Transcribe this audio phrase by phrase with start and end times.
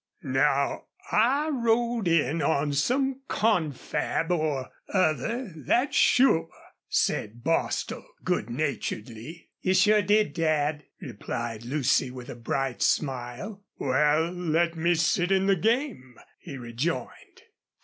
[0.23, 6.49] "Now I rode in on some confab or other, that's sure,"
[6.89, 9.51] said Bostil, good naturedly.
[9.61, 13.63] "You sure did, Dad," replied Lucy, with a bright smile.
[13.77, 17.43] "Wal, let me sit in the game," he rejoined.